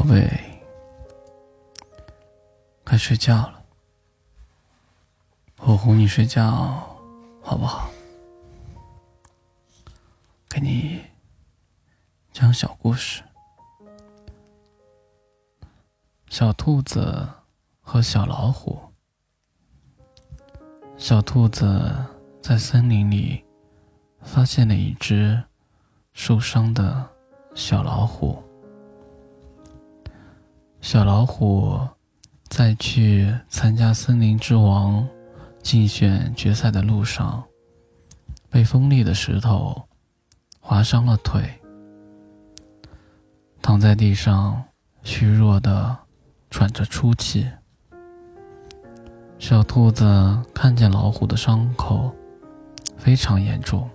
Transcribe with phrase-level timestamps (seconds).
[0.00, 0.26] 宝贝，
[2.82, 3.62] 该睡觉了，
[5.58, 6.42] 我哄你睡觉，
[7.42, 7.90] 好不好？
[10.48, 11.02] 给你
[12.32, 13.22] 讲小故事：
[16.30, 17.28] 小兔子
[17.82, 18.80] 和小老虎。
[20.96, 21.94] 小兔子
[22.40, 23.44] 在森林里
[24.22, 25.44] 发现了一只
[26.14, 27.06] 受伤的
[27.54, 28.42] 小老虎。
[30.80, 31.78] 小老虎
[32.48, 35.06] 在去参加森林之王
[35.62, 37.44] 竞选决赛的路上，
[38.48, 39.88] 被锋利的石头
[40.58, 41.60] 划伤了腿，
[43.60, 44.64] 躺在地上，
[45.02, 45.96] 虚弱的
[46.50, 47.46] 喘着粗气。
[49.38, 52.14] 小兔子看见老虎的伤口
[52.96, 53.88] 非常严重，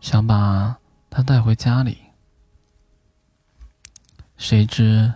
[0.00, 0.76] 想把
[1.08, 2.05] 它带回家里。
[4.36, 5.12] 谁知，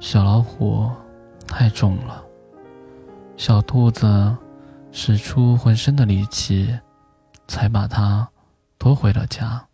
[0.00, 0.90] 小老虎
[1.46, 2.22] 太重了，
[3.36, 4.36] 小兔子
[4.92, 6.78] 使出浑身的力气，
[7.48, 8.28] 才把它
[8.78, 9.66] 拖回了家。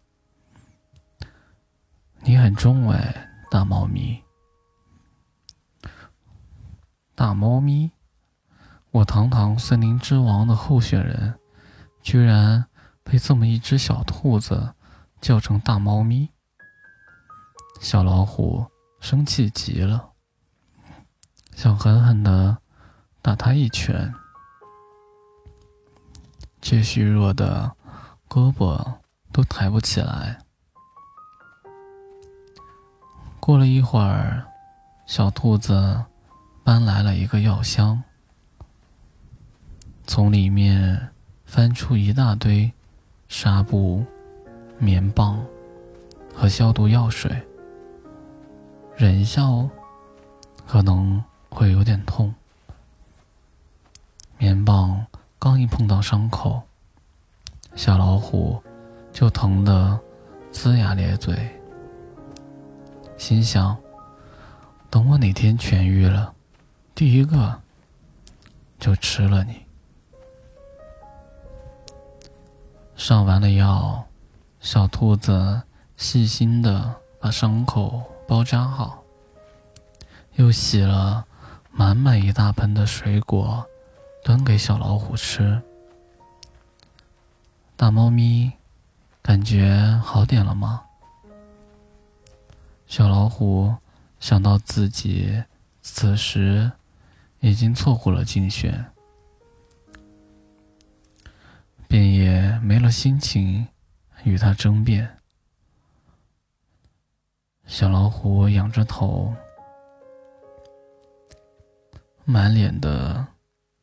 [2.21, 4.23] 你很重哎，大猫咪！
[7.17, 7.91] 大猫咪，
[8.93, 11.35] 我堂堂森林之王的候选人，
[12.01, 12.67] 居然
[13.03, 14.75] 被这么一只小兔子
[15.21, 16.31] 叫成大猫咪。
[17.83, 18.65] 小老虎
[19.01, 20.11] 生气极了，
[21.57, 22.57] 想狠狠的
[23.21, 24.15] 打他一拳，
[26.63, 27.73] 却虚弱的
[28.29, 28.81] 胳膊
[29.33, 30.39] 都抬不起来。
[33.41, 34.47] 过了一会儿，
[35.05, 36.05] 小兔子
[36.63, 38.01] 搬来了一个药箱，
[40.07, 41.11] 从里面
[41.45, 42.73] 翻出一大堆
[43.27, 44.07] 纱布、
[44.79, 45.45] 棉棒
[46.33, 47.45] 和消毒药水。
[49.03, 49.69] 忍一下哦，
[50.65, 52.33] 可能会有点痛。
[54.39, 55.05] 棉棒
[55.41, 56.63] 刚一碰到伤口，
[57.75, 58.63] 小老虎
[59.13, 59.99] 就疼得
[60.53, 61.35] 龇牙咧嘴，
[63.19, 63.77] 心想：
[64.89, 66.33] 等我哪天痊愈了，
[66.95, 67.61] 第一个
[68.79, 69.63] 就吃了你。
[72.95, 74.07] 上完了药，
[74.61, 75.63] 小兔子
[75.97, 78.01] 细心的把伤口。
[78.27, 79.05] 包扎好，
[80.37, 81.27] 又洗了
[81.71, 83.67] 满满一大盆的水果，
[84.25, 85.61] 端给小老虎吃。
[87.77, 88.53] 大猫咪，
[89.21, 90.85] 感觉好点了吗？
[92.87, 93.75] 小老虎
[94.21, 95.43] 想到自己
[95.83, 96.71] 此时
[97.41, 98.93] 已经错过了竞选，
[101.89, 103.67] 便也没了心情
[104.25, 105.19] 与他争辩。
[107.73, 109.35] 小老虎仰着头，
[112.27, 113.27] 满脸的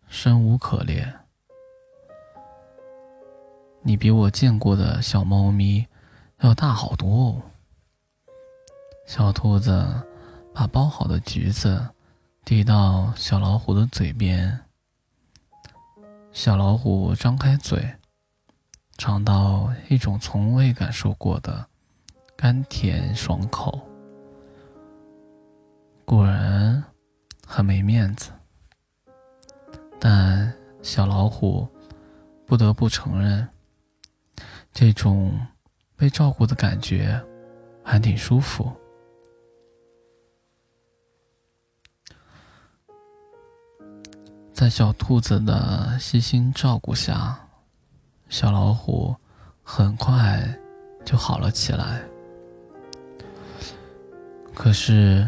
[0.08, 1.12] 生无可恋。
[3.82, 5.88] 你比我见过的小猫咪
[6.42, 7.42] 要大好多哦。
[9.08, 9.84] 小兔子
[10.54, 11.84] 把包好的橘子
[12.46, 14.60] 递到小老虎的嘴边，
[16.32, 17.96] 小老虎张开嘴，
[19.00, 21.66] 尝到一种从未感受过的。
[22.42, 23.86] 甘甜爽口，
[26.06, 26.82] 果然
[27.46, 28.32] 很没面子。
[30.00, 30.50] 但
[30.82, 31.68] 小老虎
[32.46, 33.46] 不得不承认，
[34.72, 35.38] 这种
[35.98, 37.22] 被照顾的感觉
[37.84, 38.72] 还挺舒服。
[44.54, 47.38] 在小兔子的细心照顾下，
[48.30, 49.14] 小老虎
[49.62, 50.42] 很快
[51.04, 52.02] 就好了起来。
[54.60, 55.26] 可是，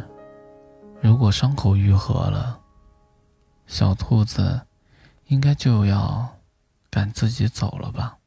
[1.00, 2.59] 如果伤口愈合了，
[3.66, 4.59] 小兔子
[5.28, 6.28] 应该就要
[6.90, 8.18] 赶自己走了吧？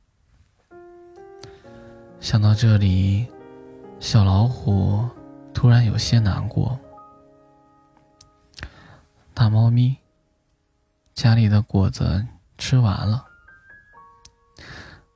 [2.21, 3.29] 想到这里，
[4.01, 5.07] 小老虎
[5.53, 6.81] 突然有些难过。
[9.35, 9.99] 大猫咪，
[11.13, 12.27] 家里的果子
[12.57, 13.27] 吃完了，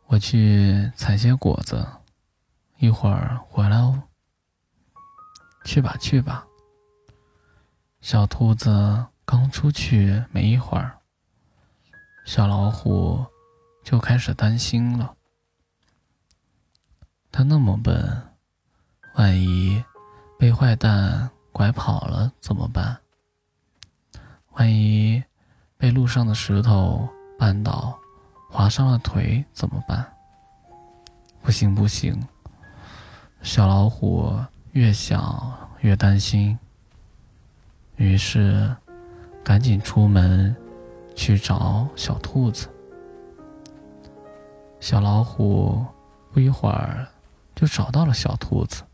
[0.08, 1.86] 我去采些果子，
[2.76, 4.02] 一会儿回来哦。
[5.64, 6.46] 去吧，去吧。
[8.00, 10.96] 小兔子刚出去没一会儿，
[12.24, 13.24] 小老虎
[13.84, 15.14] 就开始担心了。
[17.30, 18.22] 它那么笨，
[19.16, 19.84] 万一
[20.38, 22.96] 被坏蛋拐跑了怎么办？
[24.52, 25.22] 万一
[25.76, 27.08] 被路上的石头
[27.38, 27.98] 绊倒，
[28.48, 30.16] 划伤了腿怎么办？
[31.42, 32.18] 不行，不行，
[33.42, 34.34] 小老虎。
[34.72, 36.58] 越想越担心，
[37.96, 38.74] 于是
[39.42, 40.54] 赶紧出门
[41.14, 42.68] 去找小兔子。
[44.80, 45.84] 小老虎
[46.32, 47.06] 不一会儿
[47.54, 48.84] 就找到了小兔子。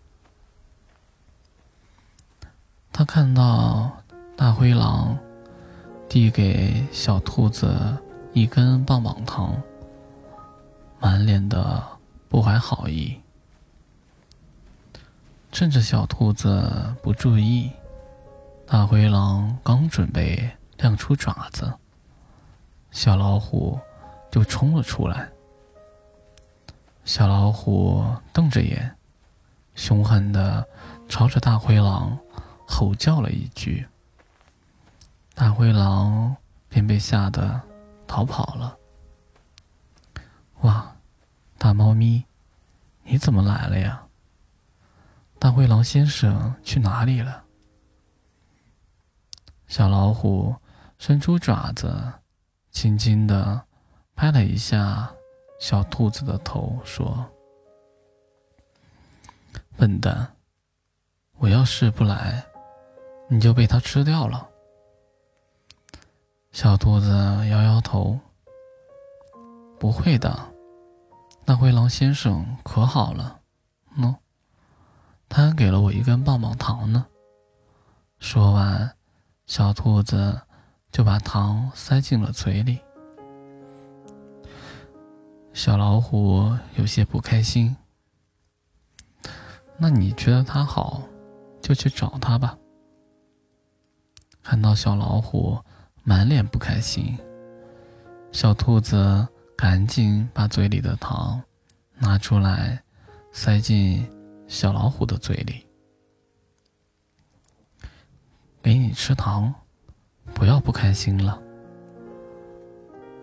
[2.92, 3.90] 他看到
[4.36, 5.18] 大灰狼
[6.08, 7.98] 递给小兔子
[8.32, 9.60] 一根棒棒糖，
[11.00, 11.82] 满脸的
[12.28, 13.20] 不怀好意。
[15.54, 17.70] 趁着小兔子不注意，
[18.66, 21.72] 大灰狼刚准备亮出爪子，
[22.90, 23.78] 小老虎
[24.32, 25.30] 就冲了出来。
[27.04, 28.96] 小老虎瞪着眼，
[29.76, 30.66] 凶狠的
[31.08, 32.18] 朝着大灰狼
[32.66, 33.86] 吼叫了一句，
[35.36, 36.36] 大灰狼
[36.68, 37.60] 便被吓得
[38.08, 38.76] 逃跑了。
[40.62, 40.96] 哇，
[41.58, 42.24] 大猫咪，
[43.04, 44.03] 你怎么来了呀？
[45.44, 47.44] 大灰狼先生去哪里了？
[49.66, 50.56] 小老虎
[50.96, 51.94] 伸出爪子，
[52.70, 53.62] 轻轻的
[54.14, 55.14] 拍了一下
[55.60, 57.30] 小兔子的头，说
[59.76, 60.34] ：“笨蛋，
[61.36, 62.42] 我要是不来，
[63.28, 64.48] 你就被它吃掉了。”
[66.52, 67.10] 小兔子
[67.50, 68.18] 摇摇头
[69.78, 70.34] ：“不会的，
[71.44, 73.42] 大灰狼先生可好了，
[73.98, 74.16] 喏。”
[75.28, 77.06] 他还给了我一根棒棒糖呢。
[78.18, 78.96] 说完，
[79.46, 80.40] 小兔子
[80.90, 82.78] 就把糖塞进了嘴里。
[85.52, 87.76] 小老虎有些不开心。
[89.76, 91.02] 那你觉得他好，
[91.60, 92.56] 就去找他吧。
[94.42, 95.58] 看到小老虎
[96.02, 97.18] 满脸不开心，
[98.30, 101.42] 小兔子赶紧把嘴里的糖
[101.98, 102.82] 拿出来，
[103.32, 104.08] 塞进。
[104.54, 105.66] 小老虎的嘴里，
[108.62, 109.52] 给你吃糖，
[110.32, 111.42] 不要不开心了。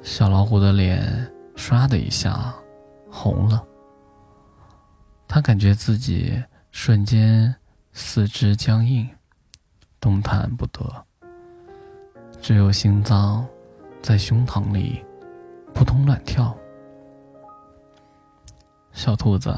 [0.01, 1.01] 小老虎的脸
[1.55, 2.53] 唰的一下
[3.09, 3.65] 红了，
[5.25, 7.55] 他感觉自己瞬间
[7.93, 9.07] 四肢僵硬，
[10.01, 11.05] 动弹不得，
[12.41, 13.47] 只有心脏
[14.01, 15.01] 在胸膛里
[15.73, 16.53] 扑通乱跳。
[18.91, 19.57] 小兔子。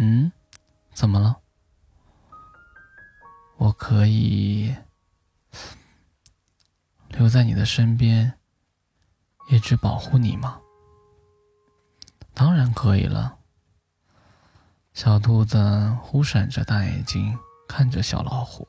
[0.00, 0.30] 嗯，
[0.92, 1.40] 怎么了？
[3.56, 4.72] 我可以
[7.08, 8.38] 留在你的身边，
[9.50, 10.60] 一直保护你吗？
[12.32, 13.38] 当然可以了。
[14.94, 15.58] 小兔子
[16.00, 17.36] 忽闪着大眼睛
[17.68, 18.68] 看着小老虎。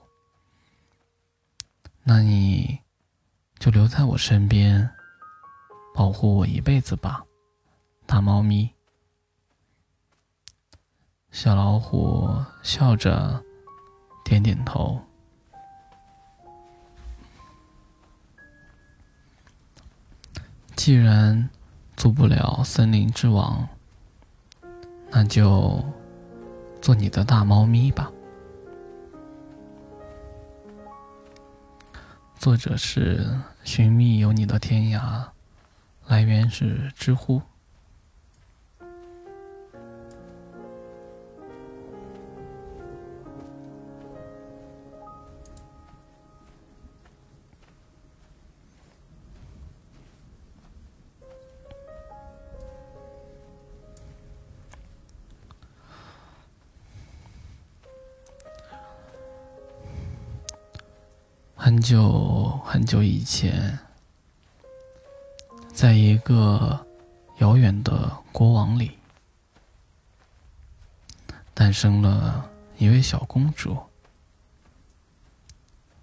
[2.02, 2.80] 那你
[3.60, 4.90] 就留在我身边，
[5.94, 7.24] 保护我一辈子吧，
[8.08, 8.74] 大猫咪。
[11.32, 12.30] 小老虎
[12.62, 13.44] 笑着
[14.26, 15.00] 点点头。
[20.76, 21.50] 既然
[21.96, 23.68] 做不了森林之王，
[25.12, 25.84] 那就
[26.82, 28.12] 做你的大猫咪吧。
[32.38, 35.28] 作者是寻觅有你的天涯，
[36.08, 37.42] 来源是知乎。
[61.70, 63.78] 很久很久以前，
[65.72, 66.84] 在一个
[67.38, 68.98] 遥远的国王里，
[71.54, 72.50] 诞生了
[72.80, 73.78] 一位小公主。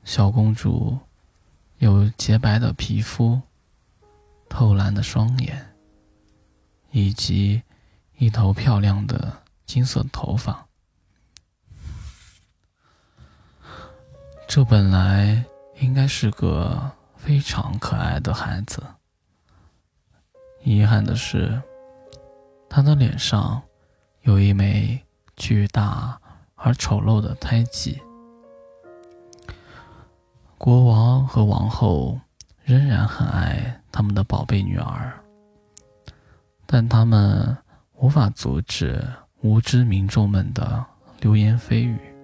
[0.05, 0.97] 小公主
[1.79, 3.43] 有洁白的皮肤、
[4.49, 5.75] 透蓝的双眼，
[6.93, 7.61] 以及
[8.19, 10.69] 一头漂亮的金色头发。
[14.47, 15.45] 这本来。
[15.81, 18.83] 应该是个非常可爱的孩子。
[20.63, 21.63] 遗憾的是，
[22.69, 23.63] 他的脸上
[24.23, 25.01] 有一枚
[25.37, 26.21] 巨大
[26.55, 28.01] 而丑陋的胎记。
[30.59, 32.19] 国王和王后
[32.65, 35.13] 仍然很爱他们的宝贝女儿，
[36.65, 37.57] 但他们
[37.95, 39.07] 无法阻止
[39.43, 40.85] 无知民众们的
[41.21, 42.16] 流言蜚语。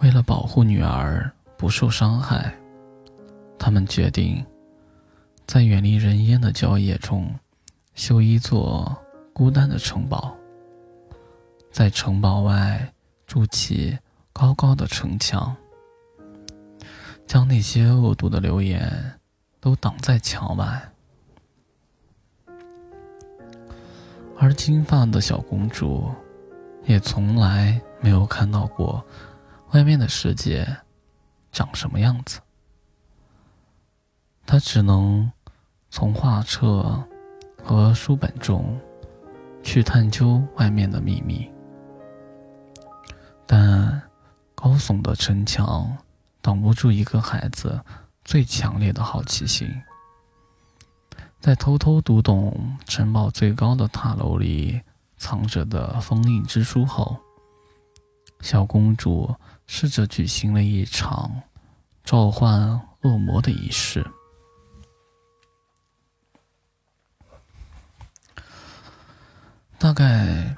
[0.00, 2.54] 为了保护女儿不受伤害，
[3.58, 4.44] 他们决定
[5.46, 7.30] 在远离人烟的郊野中
[7.94, 8.96] 修一座
[9.34, 10.34] 孤单的城堡，
[11.70, 12.92] 在城堡外
[13.26, 13.98] 筑起
[14.32, 15.54] 高高的城墙，
[17.26, 18.90] 将那些恶毒的流言
[19.60, 20.90] 都挡在墙外。
[24.38, 26.10] 而金发的小公主，
[26.86, 29.04] 也从来没有看到过
[29.72, 30.66] 外面的世界
[31.52, 32.40] 长什么样子。
[34.44, 35.30] 她只能
[35.90, 37.04] 从画册
[37.62, 38.80] 和书本中
[39.62, 41.48] 去探究外面的秘密，
[43.46, 44.02] 但
[44.56, 45.96] 高耸的城墙
[46.40, 47.80] 挡不住一个孩子
[48.24, 49.70] 最强烈的好奇心。
[51.38, 54.80] 在偷偷读懂城堡最高的塔楼里
[55.16, 57.16] 藏着的封印之书后，
[58.40, 59.34] 小公主
[59.72, 61.30] 试着举行了一场
[62.02, 62.68] 召唤
[63.02, 64.04] 恶魔的仪式。
[69.78, 70.56] 大概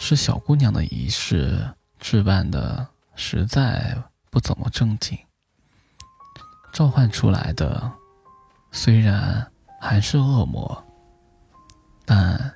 [0.00, 1.64] 是小姑娘的仪式
[2.00, 3.96] 置办的实在
[4.30, 5.16] 不怎么正经，
[6.72, 7.90] 召唤出来的
[8.72, 9.48] 虽然
[9.80, 10.84] 还是恶魔，
[12.04, 12.52] 但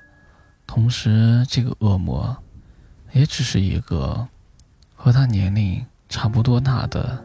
[0.67, 2.35] 同时这个恶魔
[3.13, 4.27] 也只是一个
[5.05, 7.23] 和他年龄差不多大的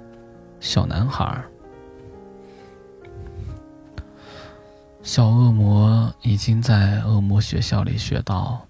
[0.60, 1.42] 小男孩。
[5.02, 8.60] 小恶魔已经在恶魔学校里学到。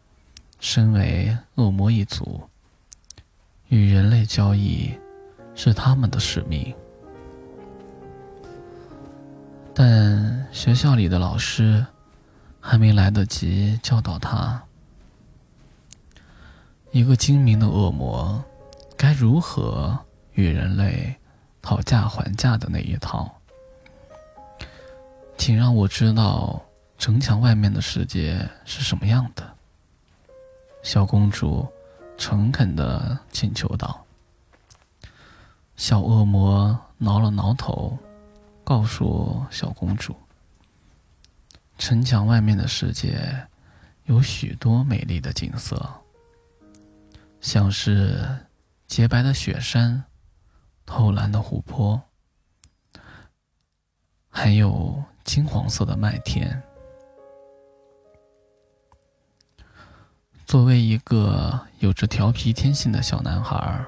[0.61, 2.41] 身为恶魔一族，
[3.69, 4.95] 与人类交易
[5.57, 6.73] 是他们的使命。
[9.75, 11.85] 但学校里的老师
[12.61, 14.63] 还没来得及教导他，
[16.93, 18.45] 一个精明的恶魔
[19.01, 19.99] 该如何
[20.35, 21.17] 与人类
[21.63, 23.35] 讨价还价的那一套。
[25.39, 26.63] 请让我知道
[26.99, 29.57] 城墙外面的世界是什么样的。
[30.83, 31.67] 小公主
[32.19, 34.05] 诚恳的请求道
[35.77, 37.99] ：“小恶魔挠了挠头，
[38.63, 40.15] 告诉小公主，
[41.79, 43.19] 城墙外面的世界
[44.05, 45.91] 有许多美丽的景色，
[47.41, 48.23] 像是
[48.91, 50.03] 洁白的雪山、
[50.85, 52.03] 透蓝的湖泊，
[54.29, 56.61] 还有金黄色的麦田。”
[60.45, 63.87] 作为一个有着调皮天性的小男孩，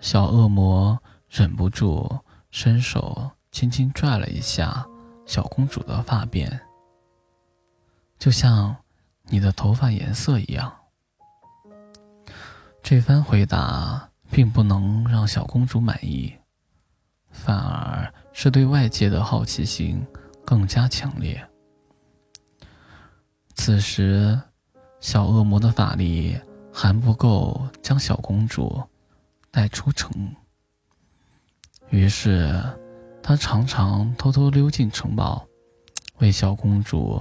[0.00, 4.88] 小恶魔忍不住伸手轻轻拽了一下
[5.26, 6.58] 小公主的发辫，
[8.18, 8.74] 就像
[9.24, 10.79] 你的头发颜色一样。
[12.82, 16.32] 这番回答并不能让小公主满意，
[17.30, 20.04] 反而是对外界的好奇心
[20.44, 21.44] 更加强烈。
[23.54, 24.40] 此时。
[25.02, 26.38] 小恶魔的法力
[26.70, 28.82] 还不够将小公主
[29.50, 30.12] 带出城，
[31.88, 32.62] 于是
[33.22, 35.42] 他常常偷偷溜进城堡，
[36.18, 37.18] 为小公主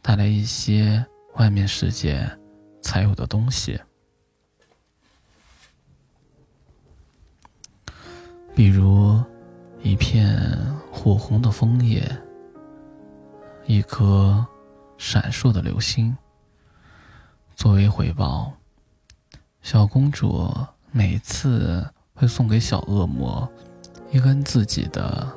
[0.00, 2.26] 带来一些外面世界
[2.80, 3.78] 才有的东西，
[8.58, 9.16] 比如
[9.84, 10.36] 一片
[10.90, 12.02] 火红的枫叶，
[13.66, 14.44] 一颗
[14.96, 16.16] 闪烁的流星。
[17.54, 18.52] 作为回报，
[19.62, 20.52] 小公主
[20.90, 23.48] 每次会送给小恶魔
[24.10, 25.32] 一根自己的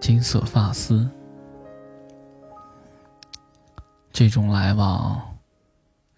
[0.00, 1.08] 金色发丝。
[4.12, 5.36] 这种来往，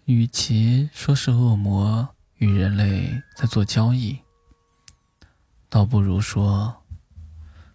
[0.05, 4.17] 与其说是恶魔与人类在做交易，
[5.69, 6.75] 倒不如说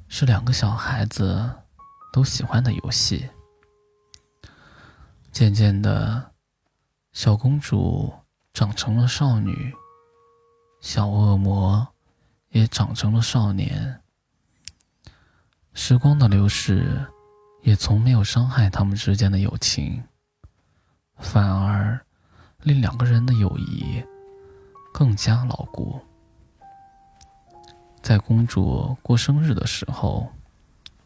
[0.09, 1.51] 是两个小孩子
[2.13, 3.29] 都喜欢的游戏。
[5.33, 6.31] 渐渐的。
[7.15, 8.13] 小公主
[8.53, 9.73] 长成了少女，
[10.81, 11.87] 小恶魔
[12.49, 14.03] 也长成了少年。
[15.75, 17.07] 时光的流逝，
[17.63, 20.03] 也从没有伤害他们之间的友情，
[21.19, 22.05] 反而
[22.63, 24.03] 令两个人的友谊
[24.93, 26.01] 更加牢固。
[28.05, 30.29] 在公主过生日的时候，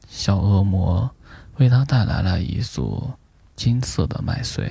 [0.09, 1.09] 小恶魔
[1.59, 3.09] 为她带来了一束
[3.55, 4.69] 金色的麦穗。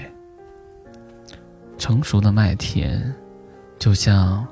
[1.77, 3.15] 成熟的麦田，
[3.79, 4.45] 就像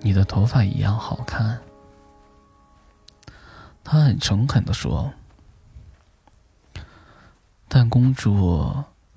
[0.00, 1.58] 你的头发一样好看。
[3.82, 5.10] 他很诚恳的说。
[7.66, 8.70] 但公主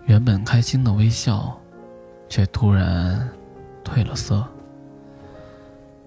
[0.05, 1.59] 原本开心的微笑，
[2.29, 3.29] 却突然
[3.83, 4.47] 褪了色。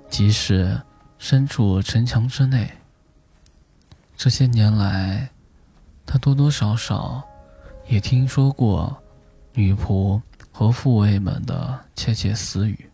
[0.09, 0.81] 即使
[1.19, 2.79] 身处城墙之内，
[4.17, 5.31] 这些年来，
[6.07, 7.23] 他多多少少
[7.87, 8.97] 也听说过
[9.53, 10.21] 女仆。
[10.51, 12.91] 和护卫们的窃窃私语，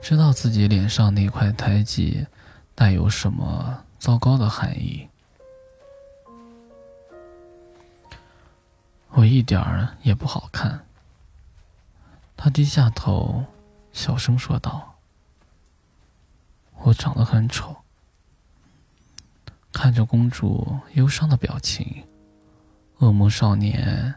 [0.00, 2.24] 知道自己脸上那块胎记
[2.76, 5.08] 带有什么糟糕的含义。
[9.08, 10.86] 我一点儿也不好看。
[12.36, 13.44] 他低下头，
[13.92, 14.91] 小声说道
[16.84, 17.76] ：“我长得很丑。”
[19.72, 22.04] 看着公主忧伤的表情，
[22.98, 24.14] 恶魔少年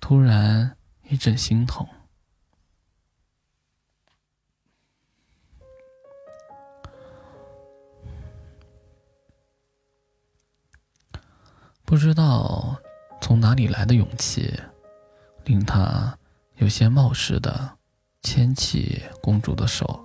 [0.00, 0.76] 突然
[1.08, 1.88] 一阵心痛。
[11.84, 12.76] 不知道
[13.20, 14.52] 从哪里来的勇气，
[15.44, 16.18] 令他。
[16.56, 17.78] 有些冒失的
[18.22, 20.03] 牵起公主的手，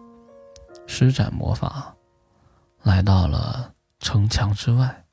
[0.91, 1.95] 施展魔法，
[2.81, 5.05] 来到了城墙之外。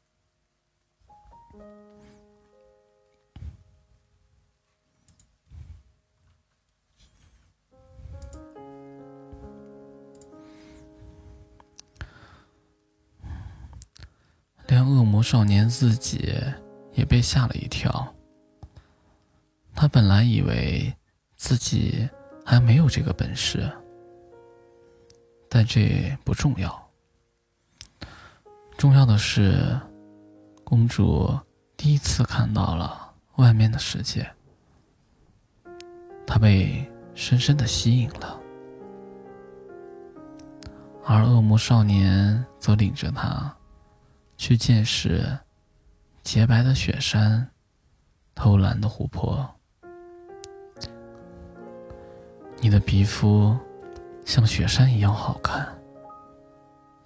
[14.66, 16.34] 连恶魔少年自己
[16.94, 18.14] 也被吓了一跳。
[19.74, 20.90] 他本来以为。
[21.38, 22.08] 自己
[22.46, 23.70] 还没有这个本事，
[25.56, 26.90] 但这不重要。
[28.76, 29.80] 重要的是，
[30.64, 31.34] 公主
[31.78, 34.30] 第一次看到了外面的世界，
[36.26, 38.38] 她被深深的吸引了，
[41.06, 43.56] 而恶魔少年则领着她
[44.36, 45.38] 去见识
[46.22, 47.50] 洁白的雪山、
[48.34, 49.48] 偷蓝的湖泊。
[52.60, 53.56] 你的皮肤
[54.26, 55.78] 像雪山一样好看，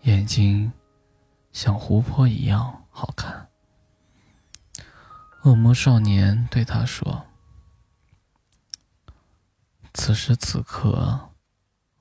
[0.05, 0.73] 眼睛
[1.53, 3.47] 像湖泊一样好看。
[5.43, 7.27] 恶魔少年对他说
[9.93, 11.29] ：“此时此刻，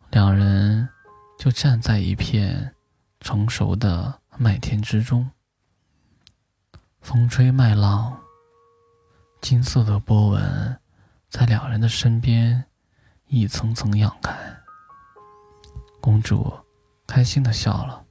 [0.10, 0.88] 两人
[1.38, 2.74] 就站在一片
[3.20, 5.30] 成熟的麦田之中，
[7.02, 8.18] 风吹麦浪，
[9.42, 10.80] 金色的波纹
[11.30, 12.66] 在两人的身边。”
[13.32, 14.36] 一层层漾开，
[16.02, 16.52] 公主
[17.06, 18.06] 开心的笑了，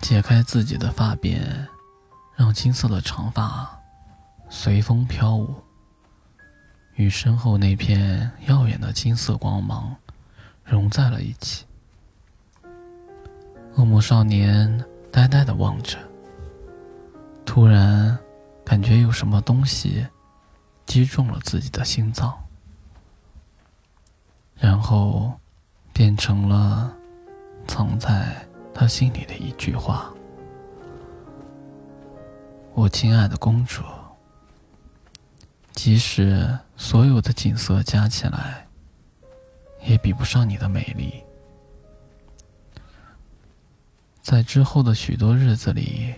[0.00, 1.66] 解开自己的发辫，
[2.36, 3.78] 让金色的长发
[4.48, 5.54] 随风飘舞，
[6.94, 9.94] 与身后那片耀眼的金色光芒
[10.64, 11.66] 融在了一起。
[13.74, 15.98] 恶魔少年呆呆的望着，
[17.44, 18.16] 突然
[18.64, 20.06] 感觉有什么东西。
[20.86, 22.43] 击中了自己的心脏，
[24.56, 25.32] 然后
[25.92, 26.94] 变成了
[27.66, 30.12] 藏在他心里的一句话
[32.72, 33.82] ：“我亲爱的公主，
[35.72, 38.66] 即使所有的景色加起来，
[39.84, 41.22] 也比不上你的美丽。”
[44.22, 46.14] 在之后的许多日子里，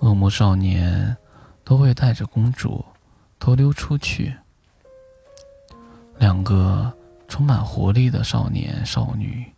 [0.00, 1.16] 恶魔少年
[1.64, 2.84] 都会带着公主。
[3.40, 4.34] 偷溜出去，
[6.18, 6.92] 两个
[7.28, 9.52] 充满活力的少年少女，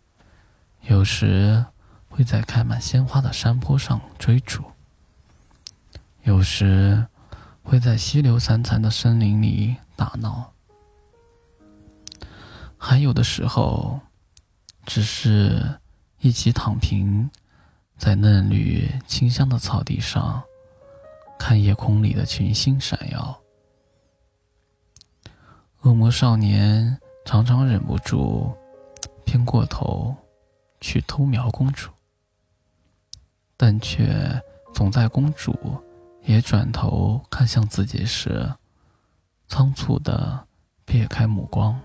[0.87, 1.65] 有时
[2.09, 4.63] 会在开满鲜花的山坡上追逐，
[6.23, 7.05] 有时
[7.63, 10.51] 会在溪流潺潺的森林里打闹，
[12.77, 13.99] 还有的时候，
[14.85, 15.79] 只是
[16.19, 17.29] 一起躺平
[17.97, 20.41] 在嫩绿清香的草地上，
[21.37, 23.39] 看夜空里的群星闪耀。
[25.81, 28.51] 恶魔少年常常忍不住
[29.23, 30.15] 偏过头
[30.81, 31.89] 去偷瞄公主，
[33.55, 34.41] 但却
[34.73, 35.55] 总在公主
[36.23, 38.51] 也转头看向自己时，
[39.47, 40.45] 仓促的
[40.85, 41.79] 撇开目光。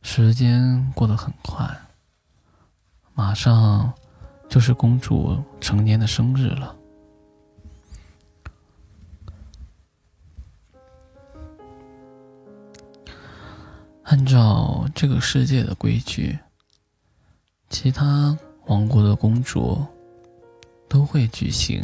[0.00, 1.64] 时间过得很快，
[3.14, 3.92] 马上
[4.48, 6.74] 就是公主成年的生日了。
[14.04, 16.38] 按照这个世界的规矩，
[17.70, 18.36] 其他
[18.66, 19.84] 王国的公主
[20.88, 21.80] 都会举行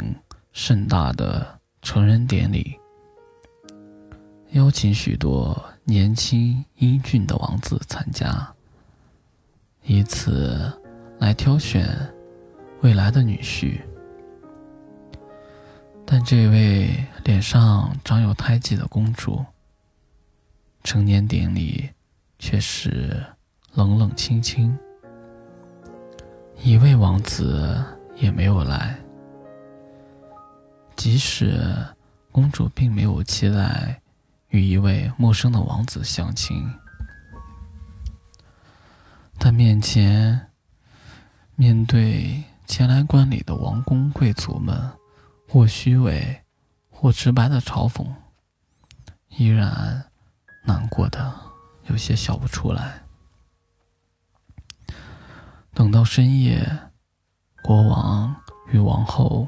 [0.51, 2.77] 盛大的成人典礼，
[4.51, 8.53] 邀请许多年轻英俊的王子参加，
[9.83, 10.71] 以此
[11.19, 11.87] 来挑选
[12.81, 13.79] 未来的女婿。
[16.05, 16.89] 但这位
[17.23, 19.43] 脸上长有胎记的公主，
[20.83, 21.89] 成年典礼。
[22.39, 23.23] 却是
[23.73, 24.75] 冷冷清清，
[26.63, 27.83] 一位王子
[28.15, 28.97] 也没有来。
[30.95, 31.75] 即使
[32.31, 34.01] 公主并没有期待
[34.49, 36.67] 与一位陌生的王子相亲。
[39.37, 40.49] 他面前，
[41.55, 44.77] 面对前来观礼的王公贵族们，
[45.47, 46.41] 或虚伪，
[46.89, 48.05] 或直白的嘲讽，
[49.29, 50.03] 依然
[50.65, 51.48] 难过的
[51.89, 53.01] 有些笑不出来。
[55.73, 56.67] 等到深夜，
[57.63, 58.35] 国王
[58.71, 59.47] 与王后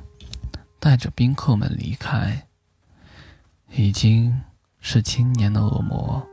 [0.80, 2.48] 带着宾客们离开，
[3.70, 4.42] 已经
[4.80, 6.26] 是青年的恶魔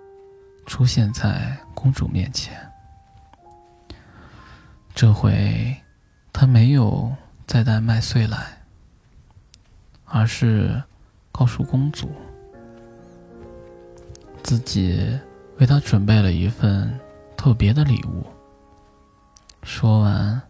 [0.67, 2.57] 出现在公主面前。
[4.95, 5.77] 这回，
[6.33, 7.15] 他没有
[7.47, 8.63] 再带麦穗来，
[10.05, 10.83] 而是
[11.31, 12.11] 告诉公主，
[14.43, 15.19] 自己
[15.59, 16.99] 为她准备了一份
[17.37, 18.27] 特别的礼物。
[19.63, 20.41] 说完，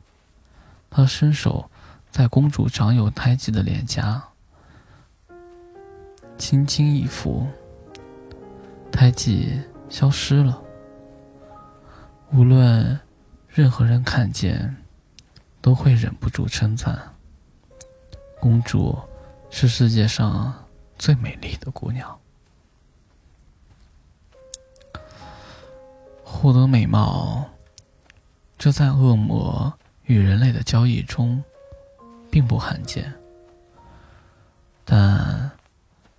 [0.88, 1.70] 他伸手
[2.10, 4.22] 在公主长有胎记的脸颊
[6.36, 7.46] 轻轻一抚，
[8.92, 10.62] 胎记消失了。
[12.32, 12.98] 无论。
[13.50, 14.76] 任何人看见，
[15.60, 16.96] 都会忍不住称赞
[18.38, 18.96] ：“公主
[19.50, 20.54] 是世界上
[20.96, 22.16] 最美丽的姑娘。”
[26.30, 27.48] 获得美貌，
[28.58, 29.72] 这在恶魔
[30.04, 31.42] 与人类的交易中
[32.30, 33.12] 并不罕见。
[34.84, 35.50] 但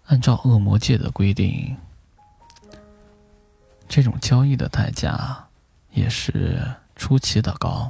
[0.07, 1.77] 按照恶魔界的规定，
[3.87, 5.47] 这种交易的代价
[5.91, 6.61] 也是。
[6.99, 7.89] 出奇的高，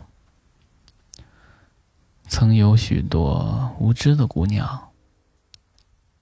[2.27, 4.91] 曾有许多无知的姑娘，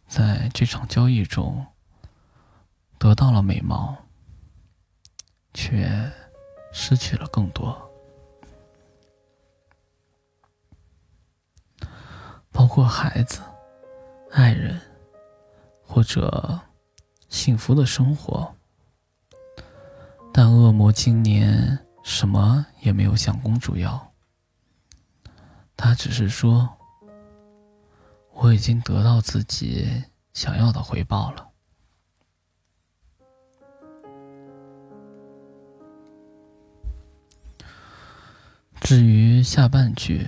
[0.07, 1.65] 在这场交易中
[2.97, 3.97] 得到了美貌，
[5.59, 5.89] 却
[6.71, 7.75] 失去了更多，
[12.51, 13.41] 包括孩子、
[14.31, 14.79] 爱人
[15.83, 16.59] 或者
[17.27, 18.53] 幸福的生活。
[20.31, 21.83] 但恶魔今年。
[22.03, 24.13] 什么也没有向公主要，
[25.75, 26.69] 他只是说
[28.31, 31.45] ：“我已经得到自己想要的回报了。”
[38.87, 40.25] 至于下半句，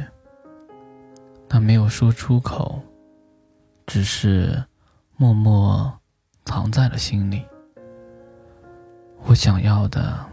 [1.48, 2.84] 他没有说出口，
[3.88, 4.62] 只是
[5.16, 5.98] 默默
[6.44, 7.42] 藏在了心里。
[9.24, 10.26] 我想要的。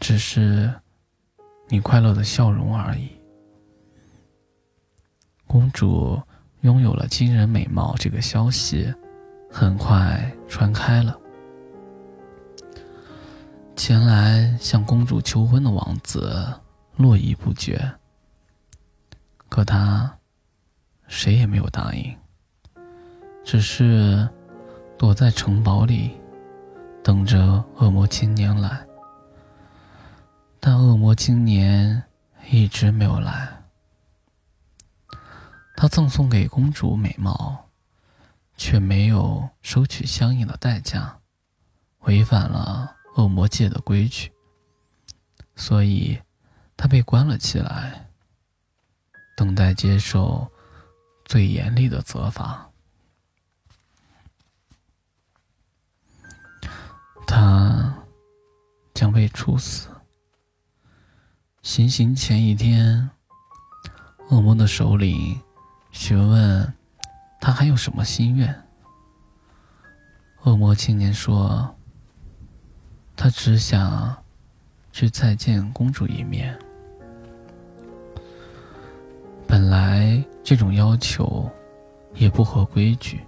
[0.00, 0.72] 只是
[1.68, 3.10] 你快乐的笑容而已。
[5.46, 6.18] 公主
[6.62, 8.90] 拥有了惊人美貌这个消息，
[9.50, 11.14] 很快传开了。
[13.84, 16.54] 前来向公主求婚的王子
[16.98, 17.92] 络绎不绝，
[19.48, 20.16] 可他
[21.08, 22.16] 谁也没有答应，
[23.42, 24.28] 只是
[24.96, 26.12] 躲在城堡里，
[27.02, 28.86] 等着恶魔青年来。
[30.60, 32.04] 但恶魔青年
[32.52, 33.64] 一直没有来。
[35.74, 37.68] 他赠送给公主美貌，
[38.56, 41.18] 却没有收取相应的代价，
[42.02, 44.32] 违反了恶魔界的规矩，
[45.54, 46.20] 所以
[46.76, 48.08] 他被关了起来，
[49.36, 50.50] 等待接受
[51.24, 52.68] 最严厉的责罚。
[57.26, 57.94] 他
[58.94, 59.88] 将被处死。
[61.62, 63.10] 行刑前一天，
[64.30, 65.40] 恶魔的首领
[65.92, 66.74] 询问
[67.40, 68.66] 他还有什么心愿。
[70.42, 71.74] 恶魔青年说
[73.22, 74.16] ：“他只想
[74.90, 76.58] 去再见公主一面。”
[79.46, 81.48] 本来这种要求
[82.14, 83.20] 也不合规矩，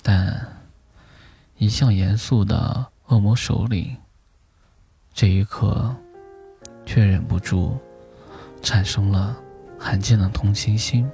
[0.00, 0.34] 但
[1.58, 3.94] 一向严肃的恶魔首领
[5.12, 5.94] 这一刻。
[6.86, 7.78] 却忍不住
[8.62, 9.34] 产生了
[9.78, 11.10] 罕见的同情心。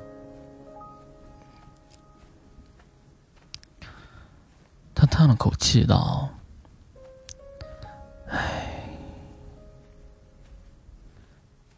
[4.92, 6.28] 他叹了口气道
[8.30, 8.80] ：“唉，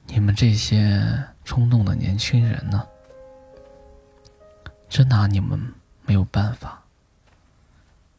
[0.07, 2.87] 你们这些冲动的年轻人呢？
[4.89, 5.59] 真拿你们
[6.07, 6.83] 没有办法。”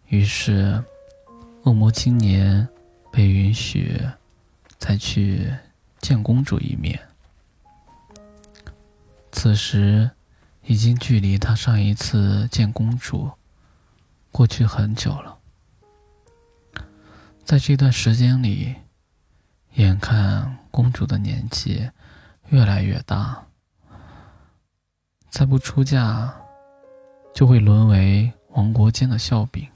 [0.10, 0.84] 于是，
[1.64, 2.68] 恶魔青年
[3.12, 4.02] 被允许。
[4.80, 5.50] 再去
[6.02, 7.00] 见公主一面。
[9.32, 10.12] 此时，
[10.64, 13.32] 已经距离他上一次见公主
[14.30, 15.38] 过去很久了。
[17.46, 18.74] 在这段时间里，
[19.74, 21.90] 眼看公主的年纪
[22.50, 23.46] 越来越大，
[25.30, 26.34] 再不出嫁，
[27.34, 29.68] 就会沦为王国间的笑柄。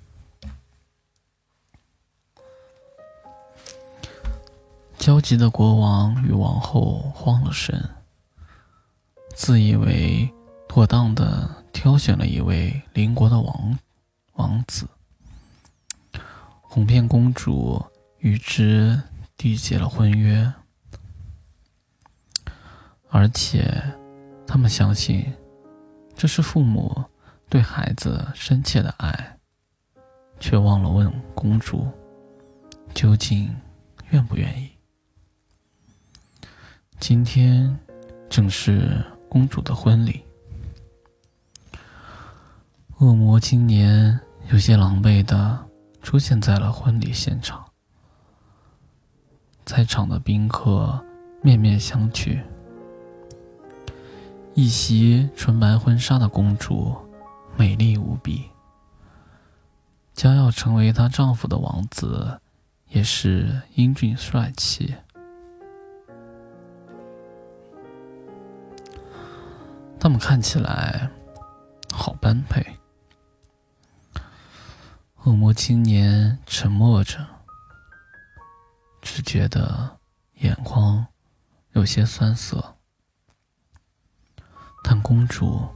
[4.97, 7.89] 焦急的国王与王后慌了神，
[9.35, 10.33] 自以为
[10.67, 13.77] 妥当的挑选了一位邻国的王
[14.33, 14.87] 王子，
[16.69, 17.83] 哄骗公主
[18.19, 19.01] 与之
[19.37, 20.53] 缔结了婚约，
[23.09, 23.83] 而且
[24.45, 25.33] 他们相信
[26.15, 27.03] 这是父母
[27.49, 29.37] 对孩子深切的爱，
[30.39, 31.87] 却忘了问公主
[32.93, 33.55] 究竟
[34.11, 34.69] 愿不愿意。
[36.99, 37.75] 今天
[38.29, 40.23] 正是公主的婚礼。
[42.99, 44.19] 恶魔青年
[44.51, 45.66] 有些狼狈的
[46.07, 47.65] 出现在了婚礼现场，
[49.65, 51.03] 在场的宾客
[51.41, 52.41] 面面相觑。
[54.53, 56.95] 一袭纯白婚纱的公主，
[57.57, 58.45] 美丽无比。
[60.13, 62.39] 将要成为她丈夫的王子，
[62.87, 64.95] 也是英俊帅气。
[69.99, 71.11] 他们看起来
[71.91, 72.76] 好般配。
[75.27, 77.27] 恶魔青年沉默着，
[79.01, 79.99] 只觉得
[80.35, 81.05] 眼眶
[81.73, 82.77] 有些酸涩。
[84.81, 85.67] 但公主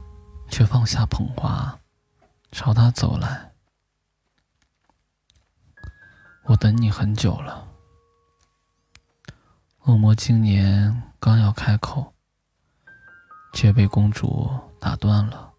[0.49, 1.77] 却放下捧花，
[2.53, 3.51] 朝他走来。
[6.45, 7.67] 我等你很久了。
[9.81, 12.13] 恶魔青年刚要开口。
[13.53, 15.50] 却被公主打断了。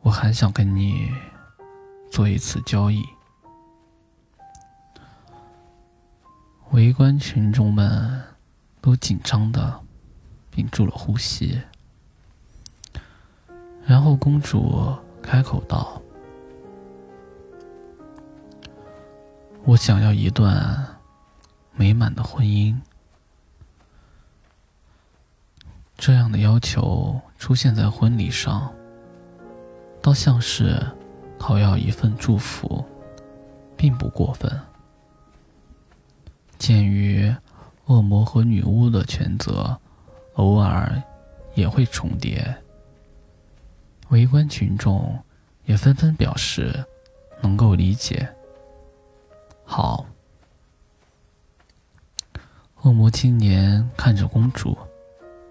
[0.00, 1.12] 我还想跟你
[2.10, 3.04] 做一次交易。
[6.70, 8.22] 围观群众们
[8.80, 9.80] 都紧张的
[10.50, 11.60] 屏住了呼吸，
[13.84, 16.00] 然后公主开口道
[19.64, 20.86] ：“我想要一段
[21.72, 22.76] 美满的婚姻。”
[25.96, 28.72] 这样的要求出现在婚礼上，
[30.08, 30.80] 倒像是
[31.38, 32.82] 讨要一份祝福，
[33.76, 34.50] 并不过分。
[36.58, 37.30] 鉴于
[37.84, 39.78] 恶魔和女巫的权责
[40.36, 40.90] 偶尔
[41.54, 42.42] 也会重叠，
[44.08, 45.14] 围观群众
[45.66, 46.82] 也纷纷表示
[47.42, 48.26] 能够理解。
[49.62, 50.06] 好，
[52.80, 54.74] 恶魔青年看着公主。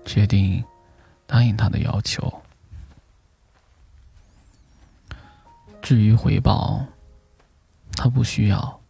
[0.04, 0.64] 决定
[1.28, 2.42] 答应她的要求。
[5.88, 6.86] 至于回报，
[7.94, 8.82] 他不需要，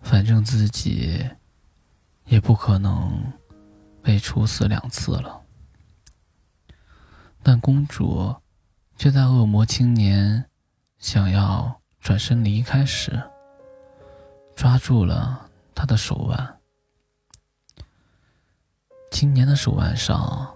[0.00, 1.24] 反正自己
[2.24, 3.32] 也不可能
[4.02, 5.40] 被处死两次了。
[7.40, 8.34] 但公主
[8.96, 10.44] 却在恶魔青年
[10.98, 13.12] 想要转身离开时，
[14.56, 16.60] 抓住了他的手腕。
[19.12, 20.52] 青年的手腕上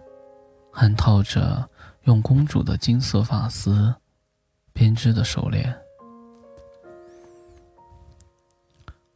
[0.72, 1.70] 还套着
[2.02, 3.94] 用公主的金色发丝
[4.80, 5.78] 编织的手链。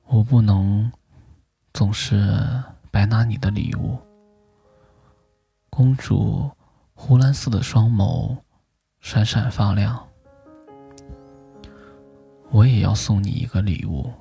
[0.05, 0.93] 我不能
[1.73, 2.31] 总是
[2.91, 3.99] 白拿你的礼物。
[5.71, 6.51] 公主
[6.93, 8.37] 湖蓝色的双眸
[9.01, 10.07] 闪闪发亮。
[12.51, 14.13] 我也要送你一个礼物。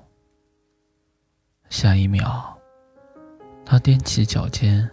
[1.70, 2.58] 下一秒，
[3.66, 4.90] 她踮起脚尖。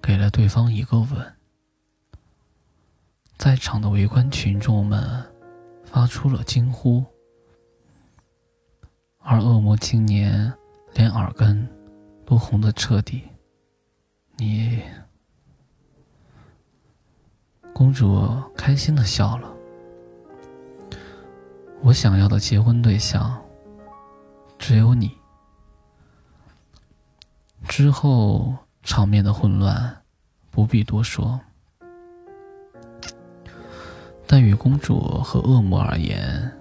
[0.00, 1.34] 给了对方一个吻，
[3.36, 5.29] 在场的围观群众们
[5.90, 7.04] 发出了惊呼，
[9.18, 10.52] 而恶魔青年
[10.94, 11.68] 连耳根
[12.24, 13.22] 都红得彻底。
[14.36, 14.80] 你，
[17.74, 19.52] 公主开心的笑了。
[21.82, 23.42] 我想要的结婚对象
[24.58, 25.10] 只有你。
[27.68, 28.56] 之后。
[28.82, 30.02] 场面的混乱，
[30.50, 31.38] 不必多说。
[34.32, 36.56] 但与公主和恶魔而言，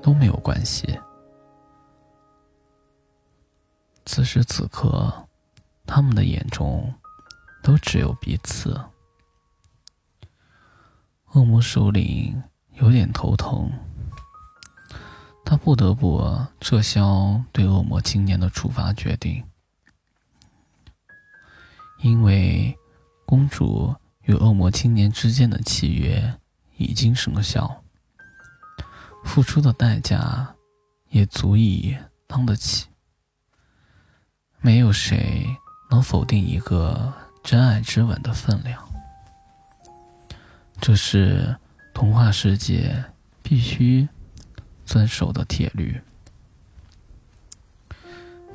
[0.00, 0.98] 都没有关系。
[4.06, 5.28] 此时此刻，
[5.84, 6.90] 他们的眼中
[7.62, 8.74] 都只有彼此。
[11.32, 12.42] 恶魔首领
[12.76, 13.70] 有点头疼，
[15.44, 16.26] 他不得不
[16.58, 19.44] 撤销对恶魔青年的处罚决定。
[21.98, 22.74] 因为
[23.26, 26.39] 公主与恶魔青年之间的契约
[26.80, 27.82] 已经生效，
[29.22, 30.54] 付出的代价
[31.10, 31.94] 也足以
[32.26, 32.86] 当得起。
[34.62, 35.46] 没有谁
[35.90, 37.12] 能否定一个
[37.42, 38.82] 真爱之吻的分量。
[40.80, 41.54] 这是
[41.92, 43.04] 童话世界
[43.42, 44.08] 必须
[44.86, 46.00] 遵守的铁律。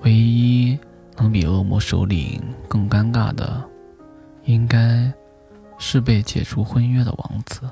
[0.01, 0.77] 唯一
[1.17, 3.63] 能比恶魔首领更尴尬的，
[4.45, 5.13] 应该
[5.77, 7.69] 是被解除婚约的王子。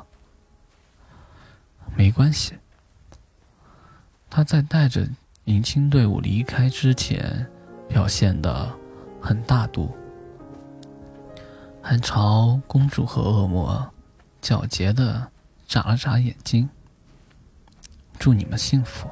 [1.95, 2.53] 没关系，
[4.29, 5.07] 他在带着
[5.45, 7.45] 迎亲队伍离开之前，
[7.87, 8.71] 表现的
[9.21, 9.95] 很大度，
[11.81, 13.93] 还朝公主和恶魔
[14.41, 15.31] 皎洁的
[15.67, 16.69] 眨了眨眼睛。
[18.19, 19.09] 祝你们幸福。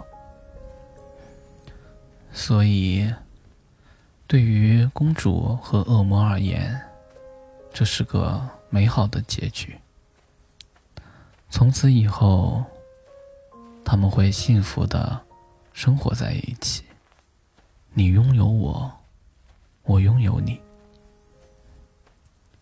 [2.32, 3.14] 所以，
[4.26, 6.80] 对于公主和恶魔而言，
[7.74, 9.78] 这是个美好的结局。
[11.50, 12.64] 从此以后，
[13.84, 15.26] 他们会幸福的
[15.74, 16.84] 生活在一起。
[17.94, 18.92] 你拥有我，
[19.84, 20.62] 我拥有你，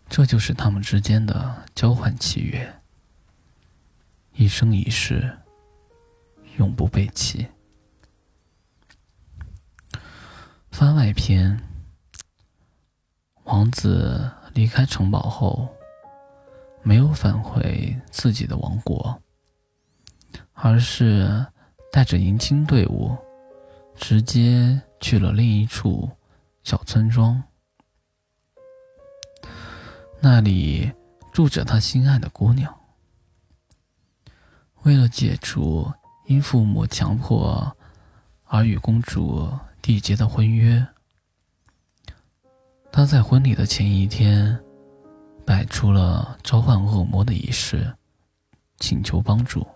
[0.08, 2.80] 这就是他们之间的交换契约，
[4.32, 5.38] 一生一世，
[6.56, 7.46] 永不背弃。
[10.72, 11.62] 番外篇：
[13.44, 15.68] 王子离开城堡后，
[16.82, 19.22] 没有返回自己的王国，
[20.62, 21.46] 而是
[21.90, 23.16] 带着迎亲队伍，
[23.96, 26.08] 直接去了另一处
[26.62, 27.42] 小村庄。
[30.20, 30.92] 那里
[31.32, 32.74] 住着他心爱的姑娘。
[34.82, 35.92] 为了解除
[36.26, 37.76] 因父母强迫
[38.44, 39.50] 而与公主。
[39.82, 40.86] 缔结的婚约，
[42.92, 44.62] 他在婚礼的前一天
[45.42, 47.90] 摆出了召唤恶魔的仪式，
[48.78, 49.66] 请求帮助。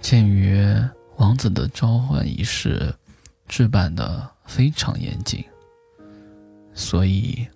[0.00, 0.60] 鉴于
[1.16, 2.94] 王子的召唤仪式
[3.46, 5.44] 置办的非常严谨，
[6.74, 7.48] 所以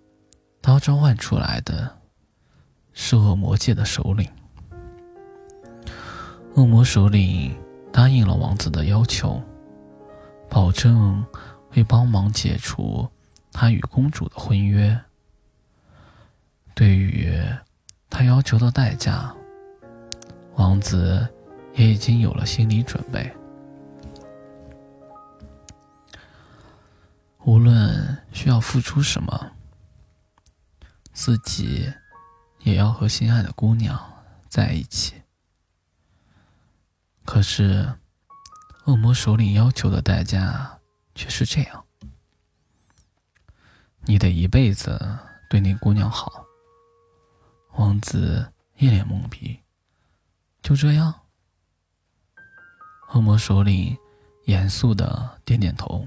[0.62, 1.98] 他召唤出来的。
[2.96, 4.30] 是恶魔界的首领。
[6.54, 7.52] 恶魔首领
[7.92, 9.42] 答应了王子的要求，
[10.48, 11.26] 保证
[11.68, 13.08] 会帮忙解除
[13.50, 14.96] 他与公主的婚约。
[16.72, 17.36] 对于
[18.08, 19.34] 他要求的代价，
[20.54, 21.28] 王子
[21.74, 23.34] 也已经有了心理准备。
[27.44, 29.52] 无论需要付出什么，
[31.12, 31.92] 自己。
[32.60, 34.02] 也要和心爱的姑娘
[34.48, 35.20] 在一起。
[37.22, 37.92] 可是，
[38.86, 40.80] 恶魔首领要求的代价
[41.14, 41.84] 却是这样：
[44.06, 45.18] 你得一辈子
[45.50, 46.46] 对那姑娘好。
[47.72, 49.60] 王子一脸懵逼，
[50.62, 51.23] 就这样？
[53.14, 53.96] 恶魔首领
[54.44, 56.06] 严肃的点点头，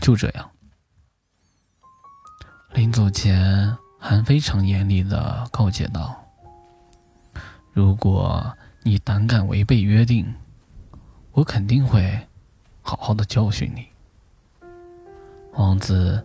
[0.00, 0.50] 就这样。
[2.74, 3.76] 临走前。
[4.06, 6.14] 还非常严厉的告诫道
[7.72, 10.30] ：“如果你胆敢违背约定，
[11.32, 12.20] 我肯定会
[12.82, 13.86] 好好的教训你。”
[15.56, 16.22] 王子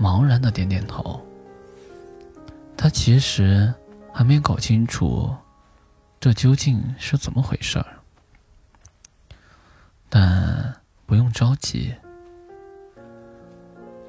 [0.00, 1.22] 茫然的点点头。
[2.74, 3.70] 他其实
[4.10, 5.36] 还没搞清楚
[6.18, 7.97] 这究竟是怎么回事儿，
[10.08, 10.74] 但
[11.06, 11.94] 不用着急，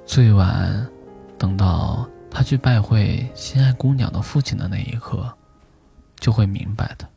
[0.06, 0.90] 最晚
[1.38, 2.08] 等到。
[2.32, 5.36] 他去拜会心爱姑娘的父亲的那一刻，
[6.20, 7.10] 就会明白的。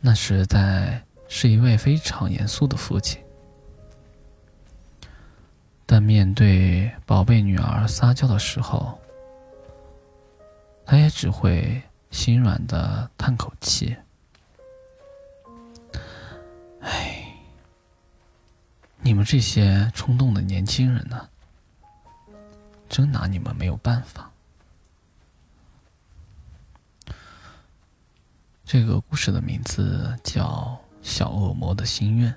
[0.00, 3.20] 那实在是一位非常严肃的父亲，
[5.84, 8.96] 但面对宝贝女儿撒娇的时候，
[10.86, 13.96] 他也只会心软的叹口气
[16.80, 17.34] ：“唉，
[18.98, 21.28] 你们这些冲动的年轻人呢？”
[22.88, 24.32] 真拿你们没有办法。
[28.64, 30.44] 这个故事的名字叫
[31.02, 32.32] 《小恶魔的心愿》。